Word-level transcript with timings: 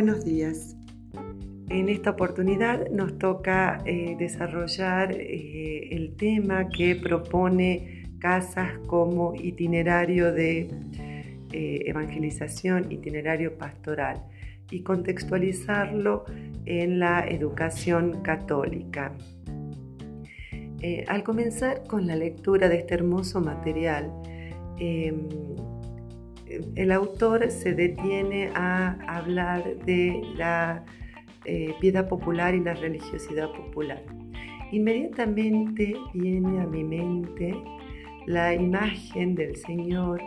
Buenos 0.00 0.24
días. 0.24 0.76
En 1.70 1.88
esta 1.88 2.10
oportunidad 2.10 2.88
nos 2.90 3.18
toca 3.18 3.78
eh, 3.84 4.14
desarrollar 4.16 5.10
eh, 5.10 5.88
el 5.90 6.14
tema 6.14 6.68
que 6.68 6.94
propone 6.94 8.04
Casas 8.20 8.78
como 8.86 9.34
itinerario 9.34 10.32
de 10.32 10.70
eh, 11.50 11.82
evangelización, 11.84 12.92
itinerario 12.92 13.58
pastoral 13.58 14.22
y 14.70 14.84
contextualizarlo 14.84 16.26
en 16.64 17.00
la 17.00 17.26
educación 17.26 18.22
católica. 18.22 19.12
al 21.08 21.24
comenzar 21.24 21.82
con 21.88 22.06
la 22.06 22.14
lectura 22.14 22.68
de 22.68 22.76
este 22.78 22.94
hermoso 22.94 23.40
material, 23.40 24.12
em, 24.78 25.28
el 26.74 26.92
autor 26.92 27.50
se 27.50 27.74
detiene 27.74 28.50
a 28.54 28.96
hablar 29.06 29.76
de 29.84 30.22
la 30.36 30.84
eh, 31.44 31.74
piedad 31.80 32.08
popular 32.08 32.54
y 32.54 32.60
la 32.60 32.74
religiosidad 32.74 33.50
popular. 33.52 34.02
Inmediatamente 34.70 35.96
viene 36.12 36.60
a 36.60 36.66
mi 36.66 36.84
mente 36.84 37.54
la 38.26 38.54
imagen 38.54 39.34
del 39.34 39.56
Señor, 39.56 40.20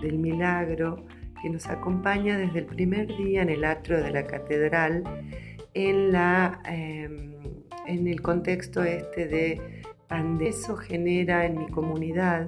del 0.00 0.18
milagro, 0.18 1.04
que 1.42 1.50
nos 1.50 1.66
acompaña 1.66 2.38
desde 2.38 2.60
el 2.60 2.66
primer 2.66 3.08
día 3.16 3.42
en 3.42 3.48
el 3.50 3.64
atrio 3.64 4.02
de 4.02 4.10
la 4.10 4.26
catedral, 4.26 5.02
en, 5.74 6.12
la, 6.12 6.60
em, 6.66 7.34
en 7.86 8.06
el 8.06 8.22
contexto 8.22 8.84
este 8.84 9.26
de 9.26 9.60
pandemia. 10.06 10.50
Eso 10.50 10.76
genera 10.76 11.44
en 11.46 11.58
mi 11.58 11.66
comunidad, 11.66 12.46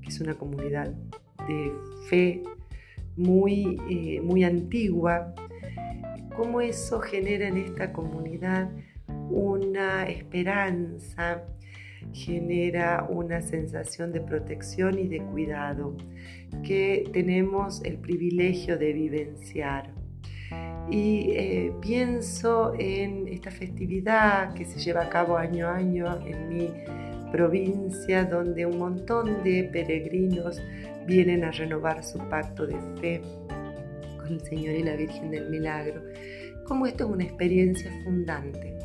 que 0.00 0.08
es 0.08 0.20
una 0.20 0.34
comunidad 0.34 0.94
de 1.48 1.72
fe 2.08 2.42
muy, 3.16 3.80
eh, 3.90 4.20
muy 4.20 4.44
antigua, 4.44 5.34
cómo 6.36 6.60
eso 6.60 7.00
genera 7.00 7.48
en 7.48 7.56
esta 7.56 7.92
comunidad 7.92 8.70
una 9.30 10.04
esperanza, 10.04 11.42
genera 12.12 13.06
una 13.10 13.40
sensación 13.42 14.12
de 14.12 14.20
protección 14.20 14.98
y 14.98 15.08
de 15.08 15.18
cuidado 15.18 15.96
que 16.62 17.10
tenemos 17.12 17.82
el 17.84 17.98
privilegio 17.98 18.78
de 18.78 18.92
vivenciar. 18.92 19.90
Y 20.90 21.32
eh, 21.32 21.72
pienso 21.82 22.72
en 22.78 23.28
esta 23.28 23.50
festividad 23.50 24.54
que 24.54 24.64
se 24.64 24.78
lleva 24.78 25.02
a 25.02 25.10
cabo 25.10 25.36
año 25.36 25.68
a 25.68 25.76
año 25.76 26.18
en 26.24 26.48
mi 26.48 26.70
provincia, 27.30 28.24
donde 28.24 28.66
un 28.66 28.78
montón 28.78 29.42
de 29.42 29.64
peregrinos 29.72 30.62
vienen 31.06 31.44
a 31.44 31.50
renovar 31.50 32.02
su 32.04 32.18
pacto 32.28 32.66
de 32.66 32.76
fe 33.00 33.22
con 34.18 34.28
el 34.28 34.40
Señor 34.40 34.74
y 34.74 34.82
la 34.82 34.96
Virgen 34.96 35.30
del 35.30 35.48
Milagro. 35.50 36.02
Como 36.66 36.86
esto 36.86 37.04
es 37.04 37.10
una 37.10 37.24
experiencia 37.24 37.90
fundante, 38.04 38.78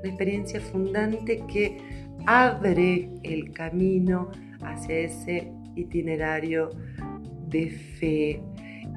una 0.00 0.08
experiencia 0.08 0.60
fundante 0.60 1.42
que 1.52 1.78
abre 2.26 3.08
el 3.22 3.52
camino 3.52 4.30
hacia 4.62 4.98
ese 4.98 5.52
itinerario 5.74 6.70
de 7.48 7.70
fe 7.70 8.42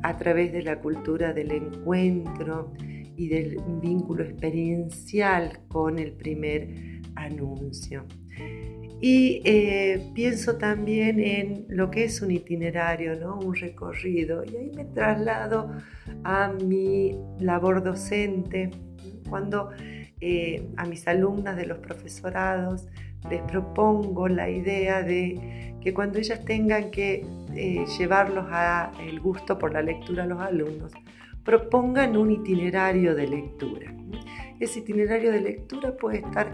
a 0.04 0.18
través 0.18 0.52
de 0.52 0.62
la 0.62 0.80
cultura 0.80 1.34
del 1.34 1.52
encuentro 1.52 2.74
y 3.16 3.30
del 3.30 3.58
vínculo 3.82 4.24
experiencial 4.24 5.60
con 5.68 6.00
el 6.00 6.14
primer 6.14 6.68
anuncio. 7.16 8.06
Y 9.06 9.42
eh, 9.44 10.12
pienso 10.16 10.56
también 10.56 11.20
en 11.20 11.66
lo 11.68 11.92
que 11.92 12.06
es 12.06 12.22
un 12.22 12.32
itinerario, 12.32 13.20
¿no? 13.20 13.38
un 13.38 13.54
recorrido. 13.54 14.46
Y 14.46 14.56
ahí 14.56 14.72
me 14.74 14.86
traslado 14.86 15.74
a 16.24 16.48
mi 16.48 17.14
labor 17.38 17.84
docente, 17.84 18.72
cuando 19.28 19.72
eh, 20.22 20.70
a 20.78 20.86
mis 20.86 21.06
alumnas 21.06 21.58
de 21.58 21.66
los 21.66 21.80
profesorados 21.80 22.88
les 23.30 23.42
propongo 23.42 24.30
la 24.30 24.50
idea 24.50 25.04
de 25.04 25.76
que 25.82 25.94
cuando 25.94 26.20
ellas 26.20 26.46
tengan 26.46 26.90
que 26.90 27.26
eh, 27.58 27.84
llevarlos 27.98 28.46
a 28.52 28.94
el 29.06 29.20
gusto 29.20 29.60
por 29.60 29.74
la 29.74 29.82
lectura 29.82 30.24
a 30.24 30.28
los 30.28 30.40
alumnos, 30.40 30.94
propongan 31.44 32.16
un 32.16 32.32
itinerario 32.32 33.16
de 33.16 33.28
lectura. 33.28 33.94
Ese 34.62 34.80
itinerario 34.80 35.34
de 35.34 35.42
lectura 35.42 35.94
puede 35.98 36.20
estar 36.20 36.50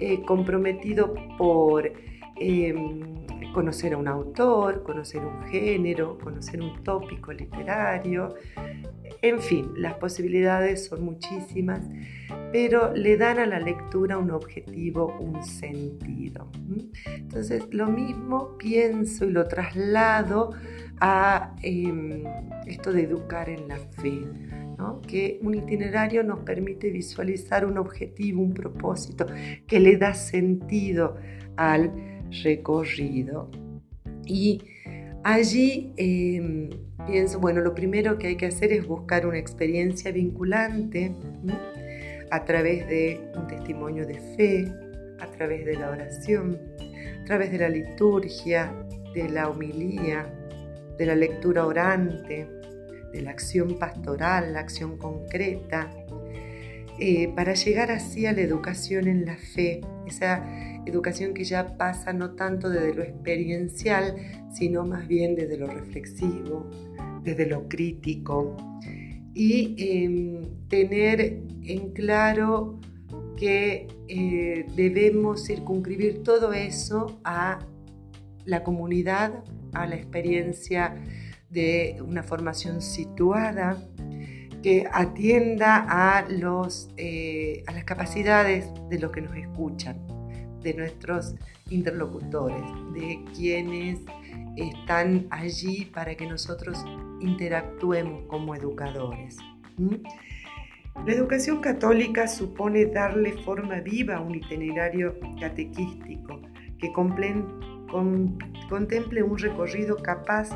eh, 0.00 0.22
comprometido 0.22 1.14
por 1.36 1.90
em, 2.36 3.26
conocer 3.52 3.94
a 3.94 3.98
un 3.98 4.08
autor, 4.08 4.82
conocer 4.82 5.24
un 5.24 5.42
género, 5.48 6.18
conocer 6.18 6.60
un 6.60 6.82
tópico 6.82 7.32
literario, 7.32 8.34
en 9.20 9.40
fin, 9.40 9.70
las 9.76 9.94
posibilidades 9.94 10.86
son 10.86 11.04
muchísimas, 11.04 11.88
pero 12.50 12.92
le 12.92 13.16
dan 13.16 13.38
a 13.38 13.46
la 13.46 13.60
lectura 13.60 14.18
un 14.18 14.32
objetivo, 14.32 15.16
un 15.20 15.44
sentido. 15.44 16.50
Entonces, 17.06 17.62
lo 17.70 17.86
mismo 17.86 18.58
pienso 18.58 19.24
y 19.24 19.30
lo 19.30 19.46
traslado 19.46 20.54
a 21.00 21.54
em, 21.62 22.24
esto 22.66 22.92
de 22.92 23.02
educar 23.02 23.48
en 23.48 23.68
la 23.68 23.76
fe 23.76 24.24
que 25.06 25.38
un 25.42 25.54
itinerario 25.54 26.22
nos 26.22 26.40
permite 26.40 26.90
visualizar 26.90 27.64
un 27.64 27.78
objetivo, 27.78 28.42
un 28.42 28.54
propósito 28.54 29.26
que 29.66 29.80
le 29.80 29.96
da 29.96 30.14
sentido 30.14 31.16
al 31.56 31.92
recorrido. 32.42 33.50
Y 34.24 34.62
allí 35.24 35.92
em, 35.96 36.70
pienso, 37.06 37.38
bueno, 37.40 37.60
lo 37.60 37.74
primero 37.74 38.18
que 38.18 38.28
hay 38.28 38.36
que 38.36 38.46
hacer 38.46 38.72
es 38.72 38.86
buscar 38.86 39.26
una 39.26 39.38
experiencia 39.38 40.10
vinculante 40.10 41.12
a 42.30 42.44
través 42.44 42.88
de 42.88 43.20
un 43.36 43.46
testimonio 43.46 44.06
de 44.06 44.18
fe, 44.36 44.72
a 45.20 45.26
través 45.30 45.64
de 45.64 45.74
la 45.74 45.90
oración, 45.90 46.58
a 47.20 47.24
través 47.24 47.52
de 47.52 47.58
la 47.58 47.68
liturgia, 47.68 48.72
de 49.14 49.28
la 49.28 49.48
homilía, 49.48 50.32
de 50.98 51.06
la 51.06 51.14
lectura 51.14 51.66
orante, 51.66 52.48
de 53.12 53.22
la 53.22 53.30
acción 53.30 53.78
pastoral, 53.78 54.52
la 54.52 54.60
acción 54.60 54.96
concreta, 54.96 55.90
eh, 56.98 57.32
para 57.34 57.54
llegar 57.54 57.90
así 57.90 58.26
a 58.26 58.32
la 58.32 58.42
educación 58.42 59.08
en 59.08 59.24
la 59.24 59.36
fe, 59.36 59.80
esa 60.06 60.44
educación 60.86 61.34
que 61.34 61.44
ya 61.44 61.76
pasa 61.76 62.12
no 62.12 62.32
tanto 62.32 62.68
desde 62.68 62.94
lo 62.94 63.02
experiencial, 63.02 64.16
sino 64.52 64.84
más 64.84 65.08
bien 65.08 65.34
desde 65.34 65.56
lo 65.56 65.66
reflexivo, 65.66 66.70
desde 67.22 67.46
lo 67.46 67.68
crítico, 67.68 68.56
y 69.34 69.74
em, 69.78 70.68
tener 70.68 71.40
en 71.62 71.92
claro 71.92 72.78
que 73.36 73.88
eh, 74.08 74.66
debemos 74.76 75.44
circunscribir 75.46 76.22
todo 76.22 76.52
eso 76.52 77.20
a 77.24 77.58
la 78.44 78.62
comunidad, 78.62 79.42
a 79.72 79.86
la 79.86 79.96
experiencia 79.96 80.94
de 81.52 82.02
una 82.06 82.22
formación 82.22 82.80
situada 82.80 83.76
que 84.62 84.86
atienda 84.92 85.84
a, 85.88 86.24
los, 86.28 86.90
eh, 86.96 87.64
a 87.66 87.72
las 87.72 87.84
capacidades 87.84 88.66
de 88.88 88.98
los 88.98 89.12
que 89.12 89.20
nos 89.20 89.36
escuchan, 89.36 89.98
de 90.62 90.74
nuestros 90.74 91.34
interlocutores, 91.68 92.62
de 92.94 93.22
quienes 93.34 94.00
están 94.56 95.26
allí 95.30 95.86
para 95.86 96.14
que 96.14 96.26
nosotros 96.26 96.84
interactuemos 97.20 98.22
como 98.28 98.54
educadores. 98.54 99.36
La 101.06 101.12
educación 101.12 101.60
católica 101.60 102.28
supone 102.28 102.86
darle 102.86 103.32
forma 103.44 103.80
viva 103.80 104.16
a 104.16 104.20
un 104.20 104.36
itinerario 104.36 105.18
catequístico 105.40 106.40
que 106.78 106.92
contemple 106.92 109.22
un 109.22 109.38
recorrido 109.38 109.96
capaz 109.96 110.50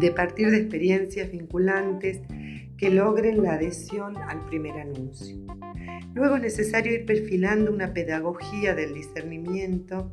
de 0.00 0.10
partir 0.10 0.50
de 0.50 0.58
experiencias 0.58 1.30
vinculantes 1.30 2.20
que 2.76 2.90
logren 2.90 3.42
la 3.42 3.54
adhesión 3.54 4.16
al 4.16 4.44
primer 4.46 4.72
anuncio. 4.72 5.36
Luego 6.14 6.36
es 6.36 6.42
necesario 6.42 6.92
ir 6.92 7.06
perfilando 7.06 7.72
una 7.72 7.94
pedagogía 7.94 8.74
del 8.74 8.94
discernimiento 8.94 10.12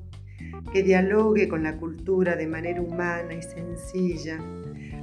que 0.71 0.83
dialogue 0.83 1.47
con 1.47 1.63
la 1.63 1.77
cultura 1.77 2.35
de 2.35 2.47
manera 2.47 2.81
humana 2.81 3.33
y 3.33 3.41
sencilla, 3.41 4.39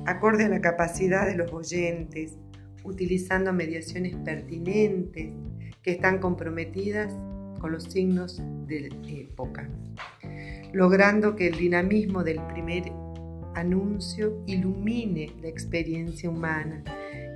acorde 0.06 0.44
a 0.44 0.48
la 0.48 0.60
capacidad 0.60 1.26
de 1.26 1.34
los 1.34 1.52
oyentes, 1.52 2.38
utilizando 2.84 3.52
mediaciones 3.52 4.14
pertinentes 4.24 5.30
que 5.82 5.90
están 5.90 6.18
comprometidas 6.18 7.12
con 7.58 7.72
los 7.72 7.84
signos 7.84 8.40
de 8.66 8.88
época, 9.06 9.68
logrando 10.72 11.36
que 11.36 11.48
el 11.48 11.56
dinamismo 11.56 12.22
del 12.22 12.40
primer 12.46 12.84
anuncio 13.56 14.42
ilumine 14.46 15.34
la 15.40 15.48
experiencia 15.48 16.28
humana 16.28 16.84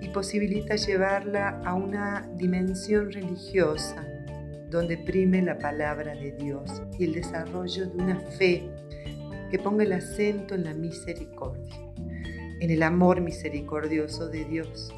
y 0.02 0.08
posibilita 0.10 0.76
llevarla 0.76 1.62
a 1.64 1.74
una 1.74 2.28
dimensión 2.36 3.10
religiosa 3.10 4.06
donde 4.68 4.98
prime 4.98 5.42
la 5.42 5.58
palabra 5.58 6.14
de 6.14 6.32
Dios 6.32 6.82
y 6.98 7.04
el 7.04 7.14
desarrollo 7.14 7.86
de 7.86 8.02
una 8.02 8.20
fe 8.20 8.70
que 9.50 9.58
ponga 9.58 9.82
el 9.82 9.92
acento 9.94 10.54
en 10.54 10.64
la 10.64 10.74
misericordia, 10.74 11.74
en 12.60 12.70
el 12.70 12.82
amor 12.82 13.20
misericordioso 13.20 14.28
de 14.28 14.44
Dios, 14.44 14.92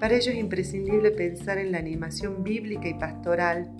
Para 0.00 0.14
ello 0.14 0.30
es 0.30 0.38
imprescindible 0.38 1.10
pensar 1.10 1.56
en 1.56 1.72
la 1.72 1.78
animación 1.78 2.44
bíblica 2.44 2.86
y 2.86 2.94
pastoral, 2.94 3.70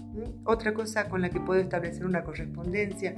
otra 0.45 0.73
cosa 0.73 1.11
con 1.11 1.21
la 1.21 1.29
que 1.29 1.41
puedo 1.41 1.61
establecer 1.61 2.07
una 2.07 2.25
correspondencia 2.25 3.15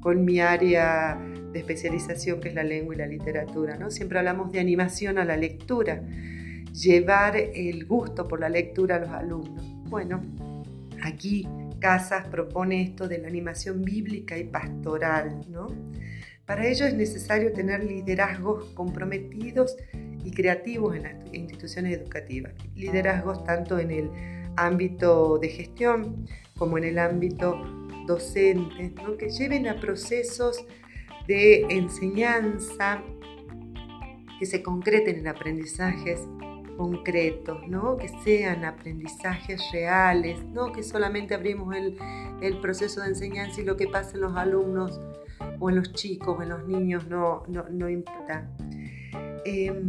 con 0.00 0.24
mi 0.24 0.40
área 0.40 1.20
de 1.52 1.58
especialización 1.58 2.40
que 2.40 2.48
es 2.48 2.54
la 2.54 2.62
lengua 2.62 2.94
y 2.94 2.98
la 2.98 3.06
literatura. 3.06 3.76
¿no? 3.76 3.90
Siempre 3.90 4.18
hablamos 4.18 4.50
de 4.50 4.60
animación 4.60 5.18
a 5.18 5.26
la 5.26 5.36
lectura, 5.36 6.02
llevar 6.72 7.36
el 7.36 7.84
gusto 7.84 8.26
por 8.26 8.40
la 8.40 8.48
lectura 8.48 8.96
a 8.96 9.00
los 9.00 9.10
alumnos. 9.10 9.64
Bueno, 9.90 10.22
aquí 11.02 11.46
Casas 11.80 12.26
propone 12.28 12.82
esto 12.82 13.08
de 13.08 13.18
la 13.18 13.28
animación 13.28 13.82
bíblica 13.82 14.38
y 14.38 14.44
pastoral. 14.44 15.44
¿no? 15.50 15.68
Para 16.46 16.66
ello 16.66 16.86
es 16.86 16.94
necesario 16.94 17.52
tener 17.52 17.84
liderazgos 17.84 18.64
comprometidos 18.72 19.76
y 20.24 20.30
creativos 20.30 20.96
en 20.96 21.02
las 21.04 21.14
instituciones 21.32 21.98
educativas. 21.98 22.52
Liderazgos 22.74 23.44
tanto 23.44 23.78
en 23.78 23.90
el 23.90 24.10
ámbito 24.56 25.38
de 25.38 25.48
gestión 25.48 26.26
como 26.56 26.78
en 26.78 26.84
el 26.84 26.98
ámbito 26.98 27.60
docente, 28.06 28.92
que 29.18 29.28
lleven 29.28 29.68
a 29.68 29.78
procesos 29.78 30.64
de 31.26 31.62
enseñanza 31.68 33.02
que 34.38 34.46
se 34.46 34.62
concreten 34.62 35.16
en 35.18 35.28
aprendizajes 35.28 36.20
concretos, 36.78 37.58
¿no? 37.66 37.96
que 37.96 38.08
sean 38.24 38.64
aprendizajes 38.64 39.60
reales, 39.72 40.42
no 40.44 40.70
que 40.70 40.84
solamente 40.84 41.34
abrimos 41.34 41.74
el, 41.74 42.60
proceso 42.60 43.00
de 43.00 43.08
enseñanza 43.08 43.60
y 43.60 43.64
lo 43.64 43.76
que 43.76 43.88
pasa 43.88 44.14
en 44.14 44.20
los 44.20 44.36
alumnos 44.36 45.00
o 45.58 45.70
en 45.70 45.76
los 45.76 45.92
chicos 45.92 46.36
o 46.38 46.42
en 46.42 46.50
los 46.50 46.66
niños 46.68 47.08
no, 47.08 47.42
no, 47.48 47.88
importa. 47.88 48.48
Em, 49.48 49.88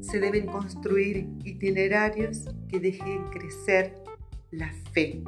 se 0.00 0.18
deben 0.18 0.46
construir 0.46 1.28
itinerarios 1.44 2.48
que 2.68 2.80
dejen 2.80 3.22
crecer 3.30 3.94
la 4.50 4.72
fe 4.92 5.22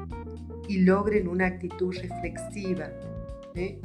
y 0.69 0.81
logren 0.81 1.29
una 1.29 1.47
actitud 1.47 1.95
reflexiva. 1.95 2.91
¿eh? 3.55 3.79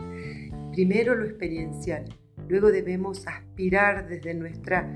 Primero 0.74 1.14
lo 1.14 1.26
experiencial, 1.26 2.06
luego 2.48 2.72
debemos 2.72 3.28
aspirar 3.28 4.08
desde 4.08 4.34
nuestra 4.34 4.90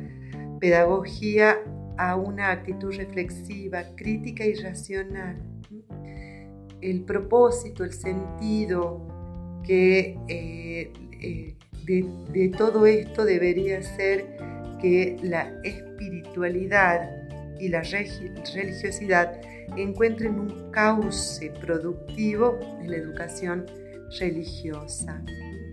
pedagogía 0.59 1.59
a 1.99 2.15
una 2.15 2.51
actitud 2.51 2.91
reflexiva, 2.95 3.83
crítica 3.95 4.45
y 4.45 4.55
racional. 4.55 5.43
El 6.81 7.01
propósito, 7.01 7.83
el 7.83 7.93
sentido 7.93 9.61
que 9.63 10.17
eh, 10.27 10.91
eh, 11.21 11.55
de, 11.89 12.51
todo 12.55 12.85
esto 12.85 13.25
debería 13.25 13.81
ser 13.81 14.37
que 14.79 15.17
la 15.23 15.51
espiritualidad 15.63 17.09
y 17.59 17.69
la 17.69 17.81
religiosidad 17.81 19.41
encuentren 19.75 20.39
un 20.39 20.71
cauce 20.71 21.51
productivo 21.59 22.59
en 22.79 22.91
la 22.91 22.97
educación 22.97 23.65
religiosa, 24.19 25.23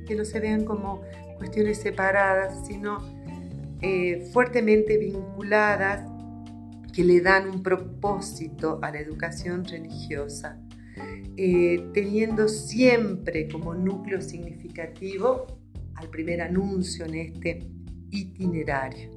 que 0.07 0.15
no 0.15 0.25
se 0.25 0.41
vean 0.41 0.65
como 0.65 1.03
cuestiones 1.37 1.79
separadas, 1.79 2.67
sino 2.67 2.99
eh, 3.83 4.27
fuertemente 4.33 4.97
vinculadas 4.97 6.11
que 6.95 7.05
le 7.05 7.21
dan 7.21 7.51
un 7.51 7.63
propósito 7.63 8.79
a 8.83 8.91
la 8.91 9.01
educación 9.01 9.65
religiosa, 9.67 10.59
eh, 11.37 11.91
teniendo 11.93 12.49
siempre 12.49 13.49
como 13.49 13.75
núcleo 13.75 14.23
significativo 14.23 15.47
al 15.97 16.09
primer 16.09 16.41
anuncio 16.41 17.05
en 17.07 17.15
este 17.15 17.67
itinerario. 18.11 19.11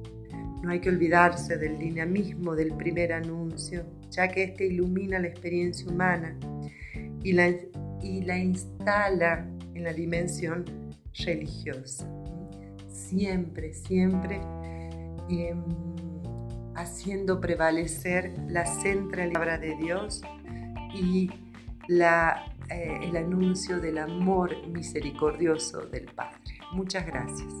No 0.62 0.70
hay 0.70 0.80
que 0.80 0.90
olvidarse 0.90 1.56
del 1.56 1.78
dinamismo 1.78 2.54
del 2.54 2.74
primer 2.74 3.12
anuncio, 3.12 3.84
ya 4.10 4.28
que 4.28 4.44
éste 4.44 4.66
ilumina 4.66 5.18
la 5.18 5.28
experiencia 5.28 5.90
humana 5.90 6.38
y 7.22 7.32
la, 7.32 7.48
y 8.02 8.22
la 8.22 8.38
instala 8.38 9.48
en 9.74 9.84
la 9.84 9.92
dimensión 9.92 10.64
religiosa 11.24 12.06
siempre, 13.10 13.74
siempre 13.74 14.40
em, 15.28 15.64
haciendo 16.76 17.40
prevalecer 17.40 18.32
la 18.48 18.64
centralidad 18.66 19.58
de 19.60 19.76
Dios 19.76 20.22
y 20.94 21.30
eh, 22.70 23.00
el 23.02 23.16
anuncio 23.16 23.80
del 23.80 23.98
amor 23.98 24.54
misericordioso 24.68 25.86
del 25.86 26.06
Padre. 26.06 26.60
Muchas 26.72 27.06
gracias. 27.06 27.52